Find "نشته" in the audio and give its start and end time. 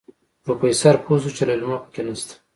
2.07-2.33